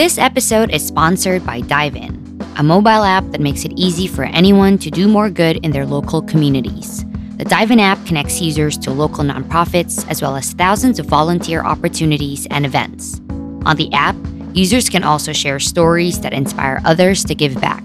[0.00, 4.24] This episode is sponsored by Dive In, a mobile app that makes it easy for
[4.24, 7.04] anyone to do more good in their local communities.
[7.36, 11.62] The Dive In app connects users to local nonprofits as well as thousands of volunteer
[11.62, 13.20] opportunities and events.
[13.66, 14.16] On the app,
[14.54, 17.84] users can also share stories that inspire others to give back.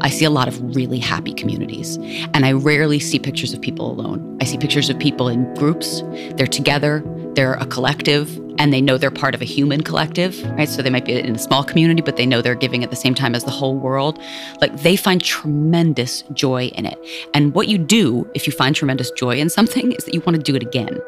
[0.00, 1.96] I see a lot of really happy communities,
[2.34, 4.38] and I rarely see pictures of people alone.
[4.40, 6.02] I see pictures of people in groups,
[6.36, 7.02] they're together,
[7.34, 10.68] they're a collective, and they know they're part of a human collective, right?
[10.68, 12.96] So they might be in a small community, but they know they're giving at the
[12.96, 14.20] same time as the whole world.
[14.60, 16.98] Like they find tremendous joy in it.
[17.34, 20.36] And what you do if you find tremendous joy in something is that you want
[20.36, 20.98] to do it again.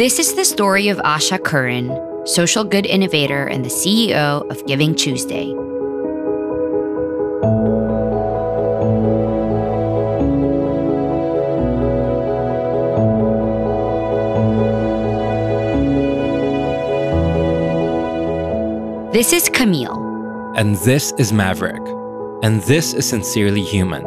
[0.00, 1.94] This is the story of Asha Curran,
[2.26, 5.52] social good innovator and the CEO of Giving Tuesday.
[19.12, 20.00] This is Camille.
[20.56, 21.82] And this is Maverick.
[22.42, 24.06] And this is Sincerely Human,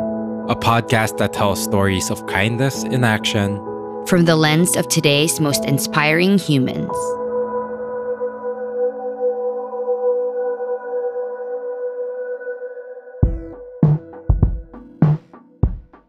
[0.49, 3.63] a podcast that tells stories of kindness in action
[4.07, 6.91] from the lens of today's most inspiring humans.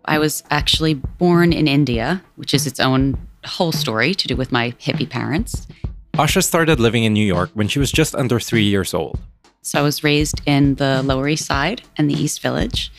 [0.07, 4.53] I was actually born in India, which is its own whole story to do with
[4.53, 5.67] my hippie parents.
[6.15, 9.19] Asha started living in New York when she was just under three years old.
[9.65, 12.93] So I was raised in the Lower East Side and the East Village.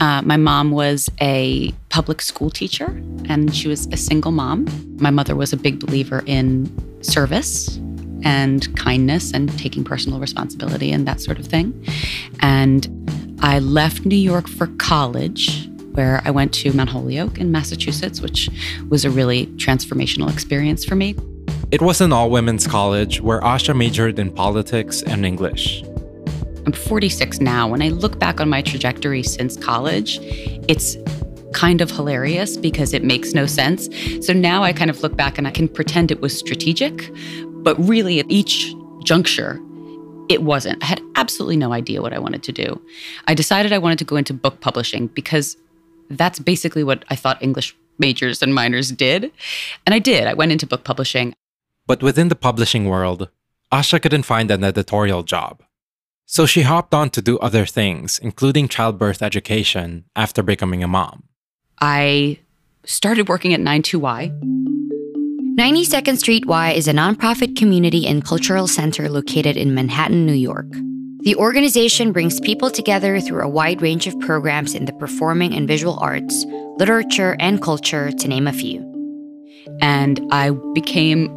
[0.00, 2.86] Uh, my mom was a public school teacher
[3.28, 4.66] and she was a single mom.
[5.00, 6.68] My mother was a big believer in
[7.04, 7.76] service
[8.24, 11.72] and kindness and taking personal responsibility and that sort of thing.
[12.40, 18.20] And I left New York for college where I went to Mount Holyoke in Massachusetts,
[18.20, 18.50] which
[18.88, 21.14] was a really transformational experience for me.
[21.70, 25.84] It was an all women's college where Asha majored in politics and English.
[26.68, 27.66] I'm 46 now.
[27.66, 30.18] When I look back on my trajectory since college,
[30.68, 30.98] it's
[31.54, 33.88] kind of hilarious because it makes no sense.
[34.20, 37.10] So now I kind of look back and I can pretend it was strategic,
[37.64, 39.58] but really at each juncture,
[40.28, 40.82] it wasn't.
[40.82, 42.78] I had absolutely no idea what I wanted to do.
[43.26, 45.56] I decided I wanted to go into book publishing because
[46.10, 49.32] that's basically what I thought English majors and minors did.
[49.86, 50.26] And I did.
[50.26, 51.34] I went into book publishing.
[51.86, 53.30] But within the publishing world,
[53.72, 55.62] Asha couldn't find an editorial job.
[56.30, 61.22] So she hopped on to do other things, including childbirth education, after becoming a mom.
[61.80, 62.38] I
[62.84, 64.28] started working at 92Y.
[65.58, 70.66] 92nd Street Y is a nonprofit community and cultural center located in Manhattan, New York.
[71.20, 75.66] The organization brings people together through a wide range of programs in the performing and
[75.66, 76.44] visual arts,
[76.76, 78.84] literature, and culture, to name a few.
[79.80, 81.34] And I became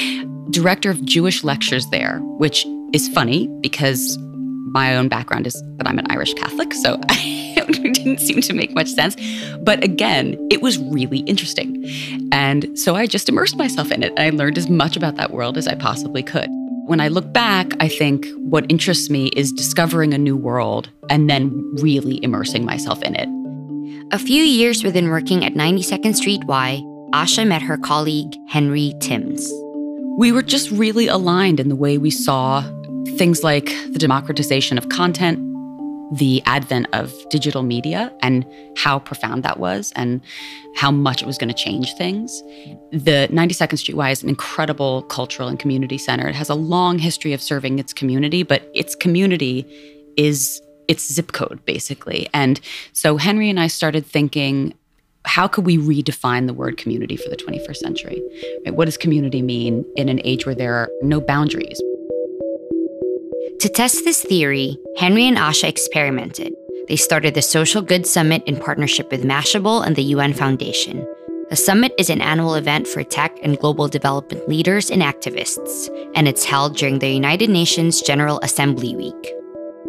[0.50, 4.18] director of Jewish lectures there, which is funny because
[4.72, 8.74] my own background is that I'm an Irish Catholic, so it didn't seem to make
[8.74, 9.16] much sense.
[9.60, 11.84] But again, it was really interesting.
[12.32, 14.12] And so I just immersed myself in it.
[14.18, 16.48] I learned as much about that world as I possibly could.
[16.86, 21.30] When I look back, I think what interests me is discovering a new world and
[21.30, 23.28] then really immersing myself in it.
[24.12, 26.82] A few years within working at 92nd Street Y,
[27.12, 29.50] Asha met her colleague, Henry Timms.
[30.18, 32.62] We were just really aligned in the way we saw
[33.16, 35.38] things like the democratization of content,
[36.18, 38.46] the advent of digital media and
[38.76, 40.20] how profound that was and
[40.76, 42.42] how much it was going to change things.
[42.90, 46.28] The 92nd Street Y is an incredible cultural and community center.
[46.28, 49.66] It has a long history of serving its community, but its community
[50.16, 52.28] is its zip code, basically.
[52.34, 52.60] And
[52.92, 54.74] so Henry and I started thinking
[55.24, 58.20] how could we redefine the word community for the 21st century?
[58.64, 58.74] Right?
[58.74, 61.80] What does community mean in an age where there are no boundaries?
[63.62, 66.52] To test this theory, Henry and Asha experimented.
[66.88, 71.06] They started the Social Good Summit in partnership with Mashable and the UN Foundation.
[71.48, 76.26] The summit is an annual event for tech and global development leaders and activists, and
[76.26, 79.32] it's held during the United Nations General Assembly Week.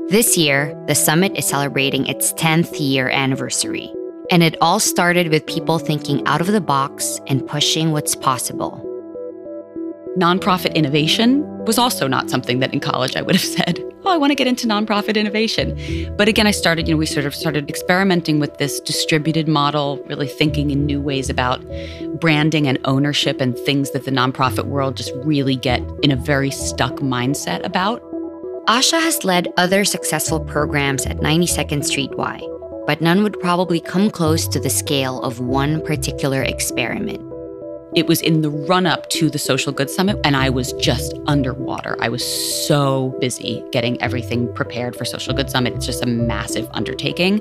[0.08, 3.92] This year, the summit is celebrating its 10th year anniversary,
[4.30, 8.93] and it all started with people thinking out of the box and pushing what's possible.
[10.18, 14.18] Nonprofit innovation was also not something that in college I would have said, oh, I
[14.18, 16.14] want to get into nonprofit innovation.
[16.18, 20.04] But again, I started, you know, we sort of started experimenting with this distributed model,
[20.08, 21.64] really thinking in new ways about
[22.20, 26.52] branding and ownership and things that the nonprofit world just really get in a very
[26.52, 28.02] stuck mindset about.
[28.68, 32.40] Asha has led other successful programs at 92nd Street Y,
[32.86, 37.33] but none would probably come close to the scale of one particular experiment.
[37.96, 41.14] It was in the run up to the Social Good Summit, and I was just
[41.28, 41.96] underwater.
[42.02, 42.24] I was
[42.68, 45.74] so busy getting everything prepared for Social Good Summit.
[45.76, 47.40] It's just a massive undertaking.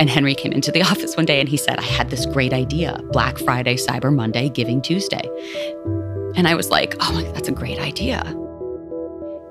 [0.00, 2.52] And Henry came into the office one day and he said, I had this great
[2.52, 5.22] idea Black Friday, Cyber Monday, Giving Tuesday.
[6.34, 8.22] And I was like, oh, that's a great idea.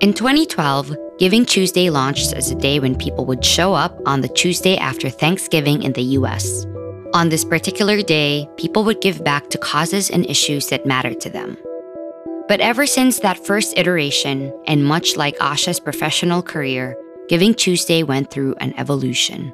[0.01, 4.27] In 2012, Giving Tuesday launched as a day when people would show up on the
[4.27, 6.65] Tuesday after Thanksgiving in the US.
[7.13, 11.29] On this particular day, people would give back to causes and issues that mattered to
[11.29, 11.55] them.
[12.47, 16.97] But ever since that first iteration, and much like Asha's professional career,
[17.29, 19.53] Giving Tuesday went through an evolution.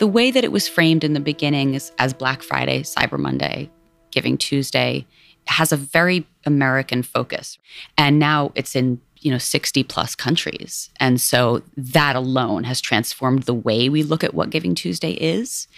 [0.00, 3.70] The way that it was framed in the beginning is as Black Friday, Cyber Monday,
[4.10, 5.06] Giving Tuesday
[5.46, 7.58] has a very American focus.
[7.96, 10.90] And now it's in you know 60 plus countries.
[11.00, 15.68] And so that alone has transformed the way we look at what giving tuesday is.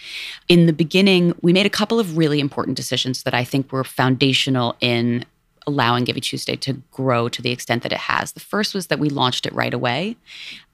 [0.47, 3.83] In the beginning we made a couple of really important decisions that i think were
[3.83, 5.25] foundational in
[5.67, 8.31] allowing giving tuesday to grow to the extent that it has.
[8.31, 10.17] The first was that we launched it right away.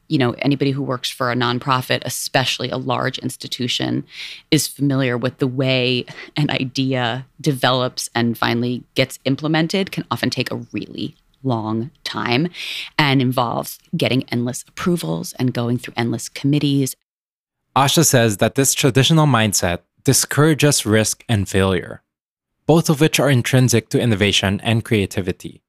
[0.08, 4.06] You know anybody who works for a nonprofit especially a large institution
[4.52, 6.06] is familiar with the way
[6.38, 11.16] an idea develops and finally gets implemented can often take a really
[11.48, 12.50] long time
[12.98, 16.96] and involves getting endless approvals and going through endless committees.
[17.76, 22.02] Asha says that this traditional mindset discourages risk and failure,
[22.66, 25.62] both of which are intrinsic to innovation and creativity.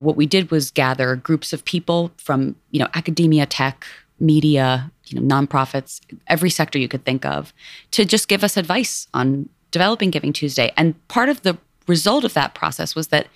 [0.00, 3.86] What we did was gather groups of people from, you know, academia, tech,
[4.18, 7.52] media, you know, nonprofits, every sector you could think of,
[7.92, 10.72] to just give us advice on developing Giving Tuesday.
[10.76, 13.26] And part of the result of that process was that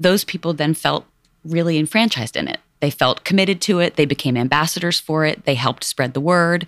[0.00, 1.04] those people then felt
[1.44, 2.58] really enfranchised in it.
[2.80, 3.96] They felt committed to it.
[3.96, 5.44] They became ambassadors for it.
[5.44, 6.66] They helped spread the word.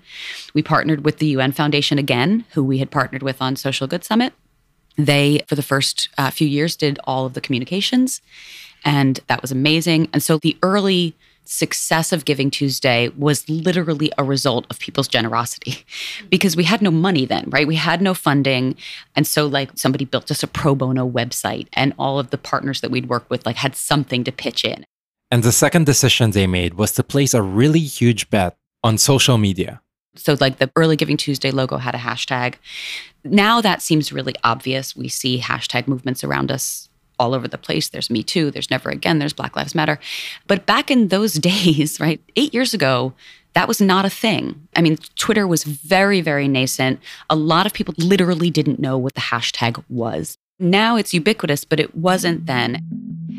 [0.55, 4.05] We partnered with the UN Foundation again, who we had partnered with on Social Good
[4.05, 4.33] Summit.
[4.97, 8.21] They, for the first uh, few years, did all of the communications,
[8.85, 10.09] and that was amazing.
[10.13, 11.15] And so the early
[11.45, 15.85] success of Giving Tuesday was literally a result of people's generosity
[16.31, 17.67] because we had no money then, right?
[17.67, 18.77] We had no funding.
[19.17, 22.81] And so, like, somebody built us a pro bono website, and all of the partners
[22.81, 24.85] that we'd work with, like, had something to pitch in.
[25.31, 29.39] And the second decision they made was to place a really huge bet on social
[29.39, 29.81] media.
[30.17, 32.57] So, like the early Giving Tuesday logo had a hashtag.
[33.23, 34.97] Now that seems really obvious.
[34.97, 36.90] We see hashtag movements around us
[37.21, 37.91] all over the place.
[37.91, 40.01] There's Me Too, there's Never Again, there's Black Lives Matter.
[40.49, 43.13] But back in those days, right, eight years ago,
[43.53, 44.69] that was not a thing.
[44.75, 47.01] I mean, Twitter was very, very nascent.
[47.29, 50.39] A lot of people literally didn't know what the hashtag was.
[50.59, 52.87] Now it's ubiquitous, but it wasn't then.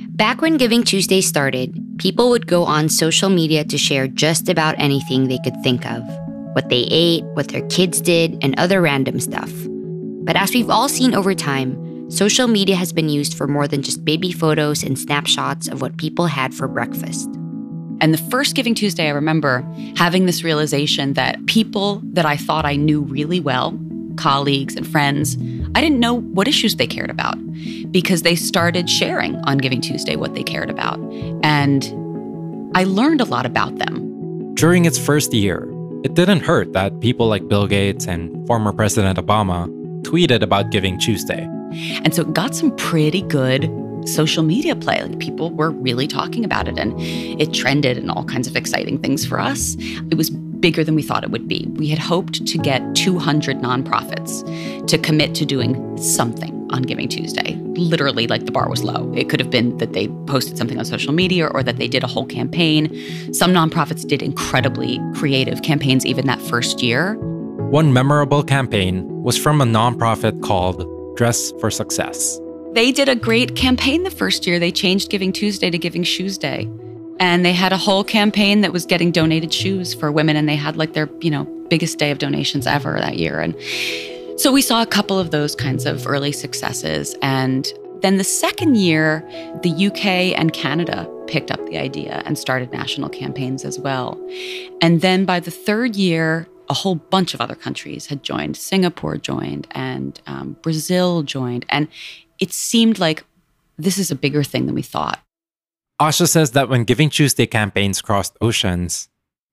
[0.09, 4.75] Back when Giving Tuesday started, people would go on social media to share just about
[4.77, 6.03] anything they could think of
[6.53, 9.51] what they ate, what their kids did, and other random stuff.
[10.23, 13.82] But as we've all seen over time, social media has been used for more than
[13.82, 17.30] just baby photos and snapshots of what people had for breakfast.
[18.01, 19.65] And the first Giving Tuesday, I remember
[19.96, 23.80] having this realization that people that I thought I knew really well,
[24.18, 25.38] colleagues and friends,
[25.74, 27.38] I didn't know what issues they cared about
[27.91, 31.00] because they started sharing on Giving Tuesday what they cared about.
[31.44, 31.86] And
[32.75, 34.53] I learned a lot about them.
[34.56, 35.65] During its first year,
[36.03, 39.70] it didn't hurt that people like Bill Gates and former President Obama
[40.01, 41.48] tweeted about Giving Tuesday.
[42.04, 43.70] And so it got some pretty good
[44.06, 45.01] social media play.
[45.01, 48.98] Like people were really talking about it and it trended and all kinds of exciting
[49.00, 49.75] things for us.
[50.10, 51.66] It was bigger than we thought it would be.
[51.74, 57.56] We had hoped to get 200 nonprofits to commit to doing something on Giving Tuesday.
[57.75, 59.12] Literally, like the bar was low.
[59.16, 62.04] It could have been that they posted something on social media or that they did
[62.04, 62.90] a whole campaign.
[63.34, 67.16] Some nonprofits did incredibly creative campaigns even that first year.
[67.72, 70.86] One memorable campaign was from a nonprofit called
[71.22, 72.40] Dress for Success.
[72.74, 74.58] They did a great campaign the first year.
[74.58, 76.68] They changed Giving Tuesday to Giving Shoes Day.
[77.20, 80.36] And they had a whole campaign that was getting donated shoes for women.
[80.36, 83.40] And they had like their, you know, biggest day of donations ever that year.
[83.40, 83.56] And
[84.42, 87.16] so we saw a couple of those kinds of early successes.
[87.22, 89.24] And then the second year,
[89.62, 94.20] the UK and Canada picked up the idea and started national campaigns as well.
[94.82, 98.56] And then by the third year, a whole bunch of other countries had joined.
[98.56, 101.66] Singapore joined, and um, Brazil joined.
[101.68, 101.90] And
[102.40, 103.25] it seemed like
[103.78, 105.20] this is a bigger thing than we thought.
[106.01, 109.10] Asha says that when Giving Tuesday campaigns crossed oceans,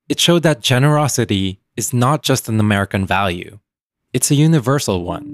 [0.09, 3.59] it showed that generosity is not just an American value,
[4.13, 5.27] it's a universal one.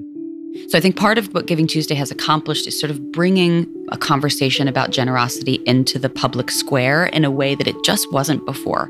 [0.69, 3.99] So I think part of what Giving Tuesday has accomplished is sort of bringing a
[3.99, 8.88] conversation about generosity into the public square in a way that it just wasn't before.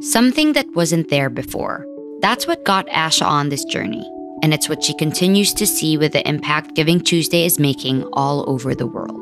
[0.00, 1.84] Something that wasn't there before.
[2.20, 4.10] That's what got Asha on this journey.
[4.42, 8.48] And it's what she continues to see with the impact Giving Tuesday is making all
[8.48, 9.20] over the world.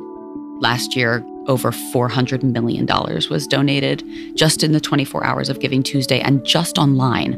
[0.63, 2.87] Last year, over $400 million
[3.29, 4.03] was donated
[4.35, 7.35] just in the 24 hours of Giving Tuesday and just online.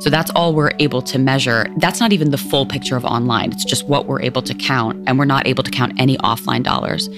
[0.00, 1.66] So that's all we're able to measure.
[1.76, 5.04] That's not even the full picture of online, it's just what we're able to count.
[5.06, 7.08] And we're not able to count any offline dollars.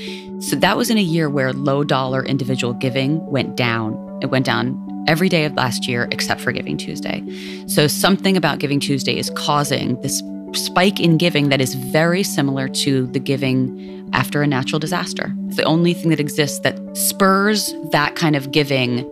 [0.41, 4.06] So that was in a year where low dollar individual giving went down.
[4.21, 7.23] It went down every day of last year except for Giving Tuesday.
[7.67, 12.69] So something about Giving Tuesday is causing this spike in giving that is very similar
[12.69, 15.35] to the giving after a natural disaster.
[15.47, 19.11] It's the only thing that exists that spurs that kind of giving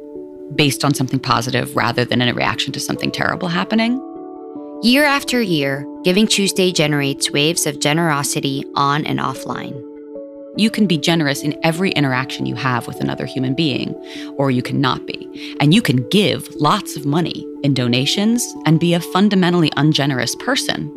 [0.55, 4.01] based on something positive rather than in a reaction to something terrible happening.
[4.83, 9.94] Year after year, Giving Tuesday generates waves of generosity on and offline.
[10.57, 13.95] You can be generous in every interaction you have with another human being,
[14.37, 15.57] or you can not be.
[15.61, 20.93] And you can give lots of money in donations and be a fundamentally ungenerous person.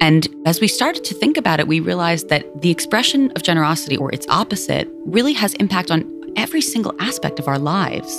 [0.00, 3.96] And as we started to think about it, we realized that the expression of generosity
[3.96, 6.04] or its opposite really has impact on
[6.36, 8.12] every single aspect of our lives.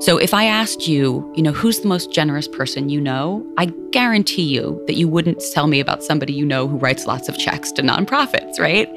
[0.00, 3.66] So if I asked you, you know, who's the most generous person you know, I
[3.90, 7.38] guarantee you that you wouldn't tell me about somebody you know who writes lots of
[7.38, 8.88] checks to nonprofits, right?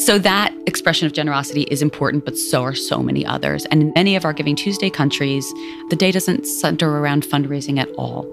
[0.00, 3.66] So that expression of generosity is important, but so are so many others.
[3.66, 5.46] And in many of our Giving Tuesday countries,
[5.90, 8.26] the day doesn't center around fundraising at all.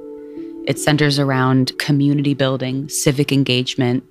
[0.65, 4.03] It centers around community building, civic engagement,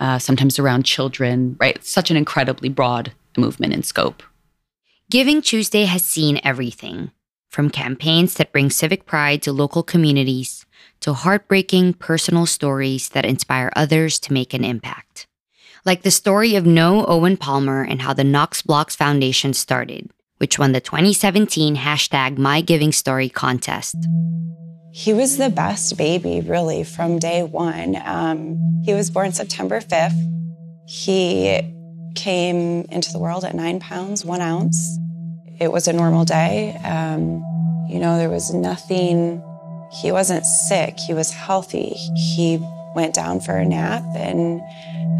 [0.00, 1.76] uh, sometimes around children, right?
[1.76, 4.22] It's such an incredibly broad movement in scope.
[5.10, 7.10] Giving Tuesday has seen everything
[7.50, 10.64] from campaigns that bring civic pride to local communities
[11.00, 15.26] to heartbreaking personal stories that inspire others to make an impact.
[15.84, 20.58] Like the story of Noah Owen Palmer and how the Knox Blocks Foundation started, which
[20.58, 23.96] won the 2017 hashtag MyGivingStory contest.
[24.90, 28.00] He was the best baby, really, from day one.
[28.04, 30.18] Um, he was born September 5th.
[30.88, 31.60] He
[32.14, 34.98] came into the world at nine pounds, one ounce.
[35.60, 36.76] It was a normal day.
[36.84, 37.44] Um,
[37.88, 39.42] you know, there was nothing,
[39.92, 41.90] he wasn't sick, he was healthy.
[42.16, 42.58] He
[42.94, 44.60] went down for a nap and,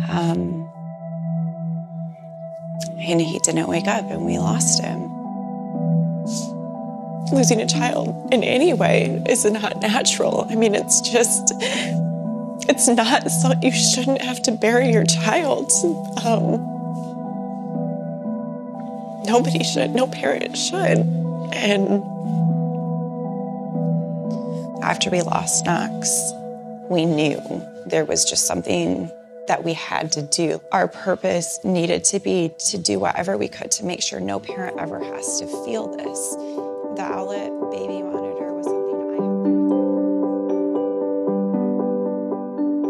[0.09, 0.69] um,
[2.99, 5.03] and he didn't wake up and we lost him.
[7.33, 10.47] Losing a child in any way is not natural.
[10.49, 11.53] I mean, it's just,
[12.69, 15.71] it's not so you shouldn't have to bury your child.
[16.25, 16.74] Um,
[19.25, 20.99] nobody should, no parent should.
[21.52, 22.02] And
[24.83, 26.33] after we lost Knox,
[26.90, 27.40] we knew
[27.87, 29.11] there was just something
[29.49, 30.61] that we had to do.
[30.73, 34.78] Our purpose needed to be to do whatever we could to make sure no parent
[34.78, 36.31] ever has to feel this.
[36.97, 39.14] The Owlet baby monitor was something I.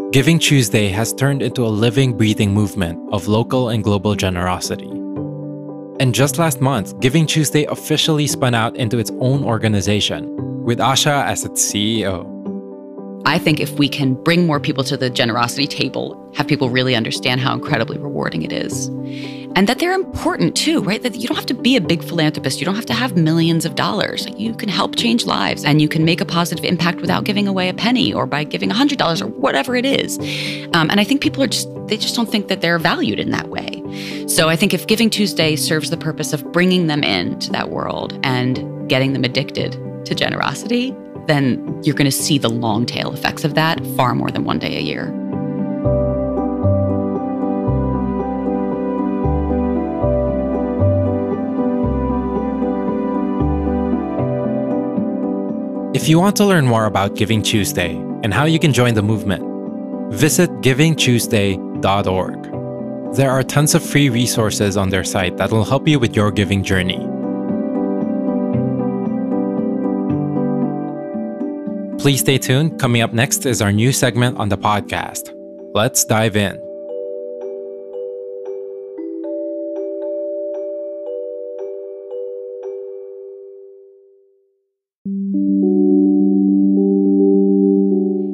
[0.05, 0.13] Have.
[0.13, 4.94] Giving Tuesday has turned into a living, breathing movement of local and global generosity.
[5.97, 11.23] And just last month, Giving Tuesday officially spun out into its own organization, with Asha
[11.23, 12.31] as its CEO.
[13.25, 16.95] I think if we can bring more people to the generosity table, have people really
[16.95, 18.87] understand how incredibly rewarding it is.
[19.55, 21.01] And that they're important too, right?
[21.01, 22.59] That you don't have to be a big philanthropist.
[22.59, 24.27] You don't have to have millions of dollars.
[24.37, 27.69] You can help change lives and you can make a positive impact without giving away
[27.69, 30.19] a penny or by giving $100 or whatever it is.
[30.73, 33.31] Um, and I think people are just, they just don't think that they're valued in
[33.31, 33.83] that way.
[34.27, 38.19] So I think if Giving Tuesday serves the purpose of bringing them into that world
[38.23, 39.73] and getting them addicted
[40.05, 40.95] to generosity,
[41.27, 44.59] then you're going to see the long tail effects of that far more than one
[44.59, 45.13] day a year.
[55.95, 59.01] If you want to learn more about Giving Tuesday and how you can join the
[59.01, 59.43] movement,
[60.13, 60.61] visit
[63.13, 66.31] There are tons of free resources on their site that will help you with your
[66.31, 66.97] giving journey.
[71.99, 72.79] Please stay tuned.
[72.79, 75.31] Coming up next is our new segment on the podcast.
[75.75, 76.55] Let's dive in.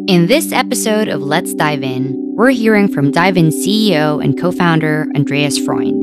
[0.07, 4.51] In this episode of Let's Dive In, we're hearing from Dive In CEO and co
[4.51, 6.01] founder Andreas Freund.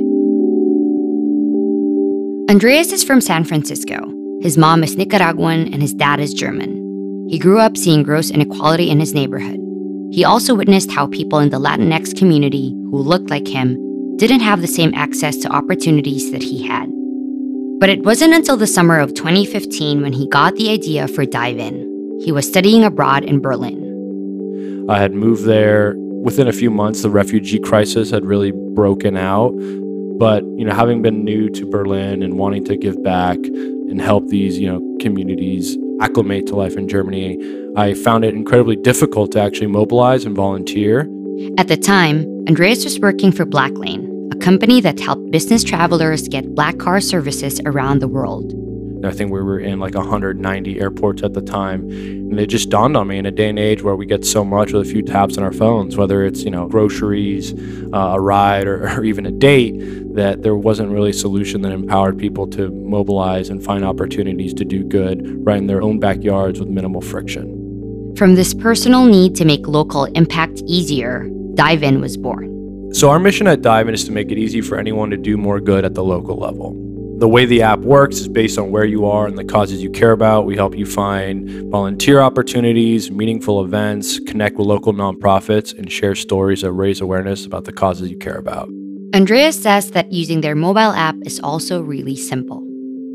[2.48, 3.98] Andreas is from San Francisco.
[4.40, 7.26] His mom is Nicaraguan and his dad is German.
[7.28, 9.58] He grew up seeing gross inequality in his neighborhood.
[10.12, 13.76] He also witnessed how people in the Latinx community who looked like him
[14.16, 16.88] didn't have the same access to opportunities that he had.
[17.80, 21.58] But it wasn't until the summer of 2015 when he got the idea for Dive
[21.58, 22.20] In.
[22.24, 24.86] He was studying abroad in Berlin.
[24.88, 25.96] I had moved there.
[26.22, 29.52] Within a few months, the refugee crisis had really broken out.
[30.18, 34.26] But you know, having been new to Berlin and wanting to give back and help
[34.28, 37.38] these you know communities acclimate to life in Germany,
[37.76, 41.08] I found it incredibly difficult to actually mobilize and volunteer.
[41.56, 46.54] At the time, Andreas was working for Blacklane, a company that helped business travelers get
[46.54, 48.52] black car services around the world.
[49.04, 51.82] I think we were in like 190 airports at the time.
[51.90, 54.44] And it just dawned on me in a day and age where we get so
[54.44, 57.54] much with a few taps on our phones, whether it's, you know, groceries,
[57.92, 59.74] uh, a ride, or, or even a date,
[60.14, 64.64] that there wasn't really a solution that empowered people to mobilize and find opportunities to
[64.64, 68.14] do good right in their own backyards with minimal friction.
[68.16, 72.92] From this personal need to make local impact easier, Dive In was born.
[72.92, 75.36] So, our mission at Dive In is to make it easy for anyone to do
[75.36, 76.74] more good at the local level.
[77.18, 79.90] The way the app works is based on where you are and the causes you
[79.90, 80.46] care about.
[80.46, 86.62] We help you find volunteer opportunities, meaningful events, connect with local nonprofits, and share stories
[86.62, 88.68] that raise awareness about the causes you care about.
[89.16, 92.67] Andreas says that using their mobile app is also really simple.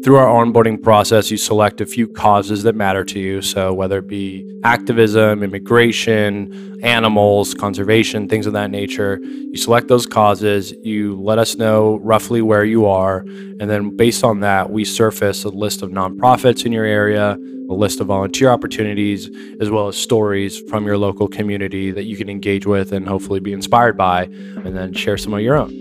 [0.04, 3.42] Through our onboarding process, you select a few causes that matter to you.
[3.42, 10.06] So, whether it be activism, immigration, animals, conservation, things of that nature, you select those
[10.06, 14.84] causes, you let us know roughly where you are, and then based on that, we
[14.84, 17.38] surface a list of nonprofits in your area,
[17.70, 19.30] a list of volunteer opportunities,
[19.62, 23.40] as well as stories from your local community that you can engage with and hopefully
[23.40, 25.72] be inspired by, and then share some of your own.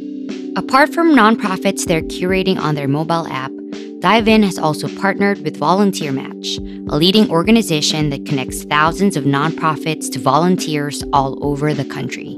[0.55, 3.51] Apart from nonprofits they're curating on their mobile app,
[4.03, 6.59] Dive In has also partnered with Volunteer Match,
[6.91, 12.35] a leading organization that connects thousands of nonprofits to volunteers all over the country.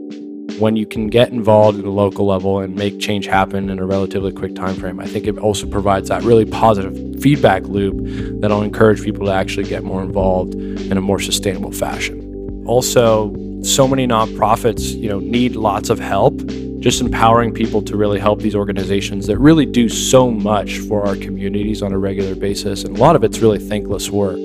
[0.58, 3.86] When you can get involved at a local level and make change happen in a
[3.86, 7.96] relatively quick time frame, I think it also provides that really positive feedback loop
[8.42, 12.62] that'll encourage people to actually get more involved in a more sustainable fashion.
[12.66, 16.34] Also, so many nonprofits, you know, need lots of help
[16.84, 21.16] just empowering people to really help these organizations that really do so much for our
[21.16, 22.84] communities on a regular basis.
[22.84, 24.36] And a lot of it's really thankless work.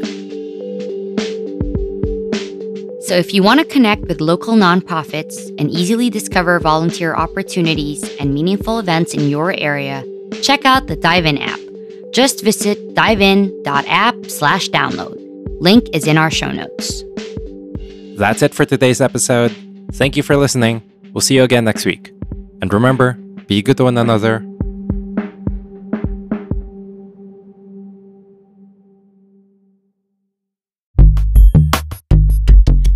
[3.01, 8.33] So, if you want to connect with local nonprofits and easily discover volunteer opportunities and
[8.33, 10.05] meaningful events in your area,
[10.41, 11.59] check out the Dive In app.
[12.13, 15.17] Just visit divein.app slash download.
[15.59, 17.03] Link is in our show notes.
[18.17, 19.53] That's it for today's episode.
[19.91, 20.81] Thank you for listening.
[21.11, 22.13] We'll see you again next week.
[22.61, 23.13] And remember,
[23.47, 24.45] be good to one another.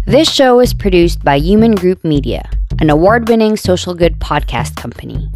[0.05, 2.47] This show is produced by Human Group Media,
[2.79, 5.27] an award winning social good podcast company.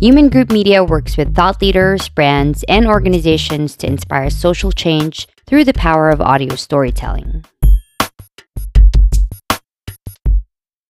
[0.00, 5.64] Human Group Media works with thought leaders, brands, and organizations to inspire social change through
[5.64, 7.44] the power of audio storytelling.